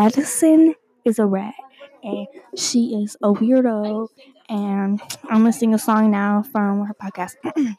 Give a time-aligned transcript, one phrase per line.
[0.00, 0.74] Addison
[1.04, 1.54] is a rat,
[2.02, 4.08] and she is a weirdo.
[4.48, 7.34] And I'm gonna sing a song now from her podcast.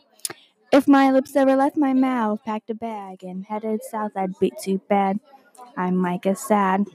[0.72, 4.52] if my lips ever left my mouth, packed a bag and headed south, I'd be
[4.64, 5.20] too bad.
[5.78, 6.86] I might get sad.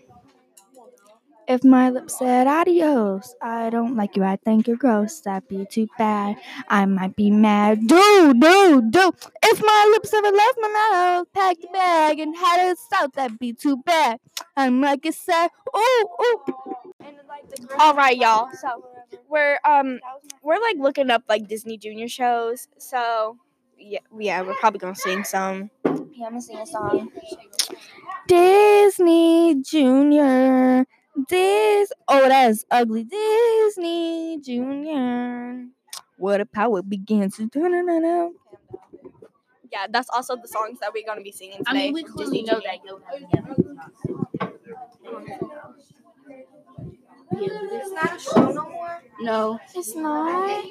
[1.49, 5.65] If my lips said adios, I don't like you, I think you're gross, that'd be
[5.65, 6.37] too bad.
[6.69, 7.87] I might be mad.
[7.87, 9.13] Do, do, do.
[9.45, 13.53] If my lips ever left my mouth, packed a bag and headed south, that'd be
[13.53, 14.19] too bad.
[14.57, 15.51] I'm like get sad.
[15.77, 16.45] Ooh, ooh.
[17.79, 18.49] All right, y'all.
[18.61, 18.85] So
[19.29, 20.01] we're um
[20.43, 22.69] we're like looking up like Disney Junior shows.
[22.79, 23.39] So
[23.79, 25.71] yeah, yeah, we're probably gonna sing some.
[25.85, 27.13] Yeah, I'm gonna sing a song.
[28.27, 30.87] Disney Junior.
[31.29, 31.93] Dis.
[32.09, 33.05] Oh, that's ugly.
[33.05, 35.67] Disney Junior.
[36.19, 37.49] What a power begins to.
[39.73, 41.71] Yeah, that's also the songs that we're gonna be singing today.
[41.71, 42.81] I mean, we from clearly Disney know Junior.
[42.91, 44.57] that.
[47.33, 49.03] It's not a show no more.
[49.21, 50.65] No, It's not.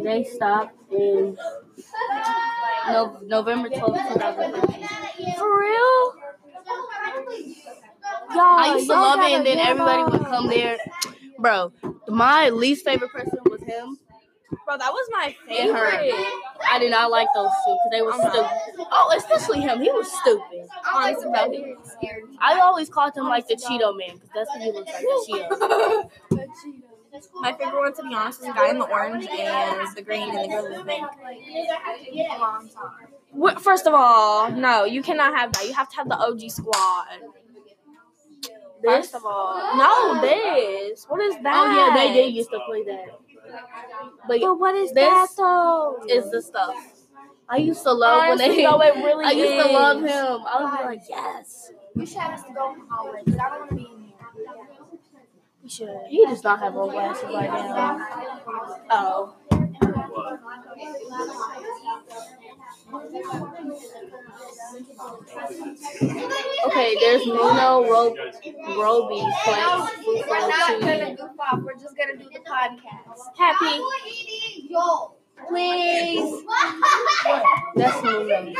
[0.00, 1.36] they stopped in
[2.88, 5.34] no, November 12th, 2013.
[5.36, 6.15] For real?
[8.36, 10.78] Y'all, I used to love it, and then get everybody would come there.
[11.38, 11.72] Bro,
[12.08, 13.98] my least favorite person was him.
[14.64, 15.90] Bro, that was my And her.
[15.90, 16.24] favorite.
[16.70, 18.86] I did not like those two because they were stupid.
[18.92, 19.80] Oh, especially him.
[19.80, 20.68] He was stupid.
[20.92, 21.76] Honest about it.
[22.40, 26.10] I always called him like the Cheeto man because that's what he looks like, the
[26.30, 26.50] Cheeto.
[27.40, 30.28] My favorite one, to be honest, is the guy in the orange and the green
[30.28, 31.06] and the girl in the pink.
[33.60, 35.66] First of all, no, you cannot have that.
[35.66, 37.06] You have to have the OG squad.
[38.84, 41.04] First of all, no, this.
[41.08, 41.54] What is that?
[41.56, 43.18] Oh, yeah, they did used to play that.
[44.28, 45.98] But But what is This that though?
[46.08, 46.74] is the stuff.
[47.48, 48.62] I used to love when they.
[48.64, 50.08] though, it really I used to love him.
[50.46, 51.70] I was like, yes.
[51.94, 53.82] We should have us to go in the hallway because I don't want to be
[53.82, 54.16] in here.
[55.62, 56.00] We should.
[56.08, 58.06] He does not have on glasses right now.
[58.90, 59.34] Oh.
[66.86, 68.14] Okay, there's Muno Ro-
[68.78, 69.90] Roby No, Plex.
[70.06, 71.60] we're not gonna goof off.
[71.64, 73.36] We're just gonna do the podcast.
[73.36, 73.80] Happy.
[75.48, 76.44] Please.
[77.74, 78.52] That's Muno.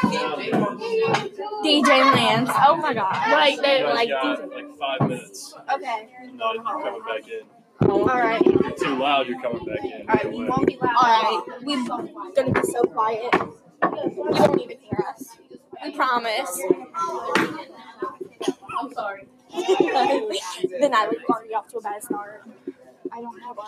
[1.62, 2.50] DJ Lance.
[2.66, 3.31] Oh my god.
[3.31, 5.54] Like they like got like five minutes.
[5.72, 6.08] Okay.
[6.34, 7.43] No, you're coming back in.
[7.82, 8.43] Oh, all right.
[8.44, 10.00] If you're too loud, you're coming back in.
[10.08, 10.94] All right, we won't be loud.
[10.97, 11.43] All right.
[11.62, 13.32] We're gonna be so quiet.
[13.34, 15.37] You won't even hear us.
[15.84, 16.60] We promise.
[18.78, 19.26] I'm sorry.
[19.53, 22.42] then I was already off to a bad start.
[23.12, 23.62] I don't have a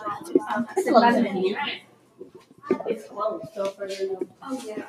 [2.87, 4.27] It's close, so for the.
[4.43, 4.83] Oh, yeah.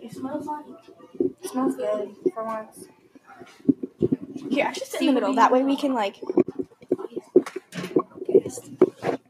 [0.00, 0.64] It smells like.
[1.20, 2.86] It smells good for once.
[4.50, 5.34] Here, I should sit in the middle.
[5.34, 6.20] That way we can like.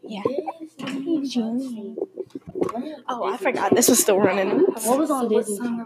[0.06, 0.22] Yeah.
[3.08, 4.60] Oh, I forgot this was still running.
[4.60, 5.84] What was on Disney?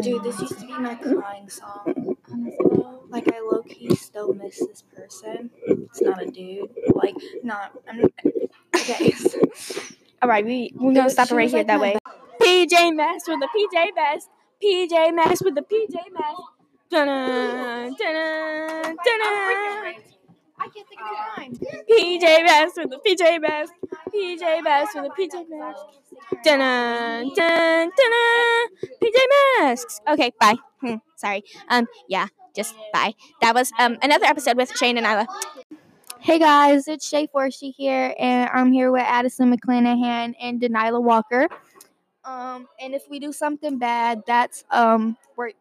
[0.00, 2.16] Dude, this used to be my crying song.
[3.08, 5.50] Like I low key still miss this person.
[5.66, 6.70] It's not a dude.
[6.94, 7.72] Like not.
[7.88, 8.04] I'm.
[8.76, 9.12] Okay.
[10.22, 11.64] All right, we we're gonna stop it right here.
[11.64, 11.96] That way.
[12.40, 14.28] PJ Masks with the PJ Masks.
[14.62, 16.42] PJ Masks with the PJ Masks.
[16.90, 20.13] Dun-dun, dun-dun, dun-dun.
[20.64, 21.84] I can't think of the time.
[21.90, 23.76] PJ Masks with the PJ Masks.
[24.08, 25.82] PJ Masks with the PJ Masks.
[26.42, 28.90] Dun dun dun dun.
[29.02, 29.16] PJ
[29.60, 30.00] Masks.
[30.08, 30.56] Okay, bye.
[30.80, 31.44] Hmm, sorry.
[31.68, 33.12] Um, yeah, just bye.
[33.42, 35.26] That was um another episode with Shane and Isla.
[36.20, 41.46] Hey guys, it's Shai Forsey here, and I'm here with Addison McClanahan and De'Nyla Walker.
[42.24, 45.56] Um, and if we do something bad, that's um, wait,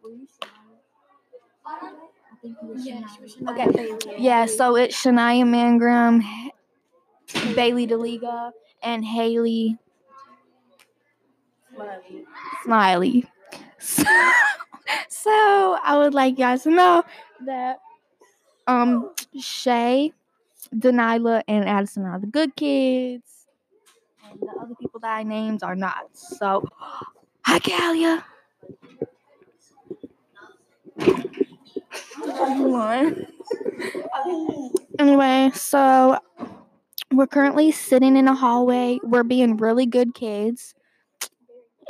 [2.43, 3.49] Shania?
[3.49, 4.45] Okay, yeah.
[4.45, 6.21] So it's Shania Mangram,
[7.55, 9.77] Bailey DeLiga, and Haley
[12.63, 13.25] Smiley.
[13.79, 14.03] So,
[15.09, 17.03] so I would like you guys to know
[17.45, 17.79] that
[18.67, 20.11] um Shai,
[20.73, 23.47] De'Nyla, and Addison are the good kids.
[24.29, 26.09] And the other people that I named are not.
[26.13, 26.67] So
[27.45, 28.23] hi
[32.43, 33.27] Kalia.
[34.99, 36.19] anyway, so
[37.11, 38.99] we're currently sitting in a hallway.
[39.03, 40.73] We're being really good kids.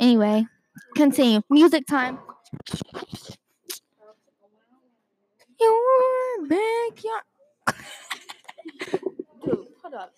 [0.00, 0.46] Anyway,
[0.96, 1.42] continue.
[1.50, 2.18] Music time.
[5.60, 7.22] Your backyard.
[9.44, 10.12] Dude, hold up.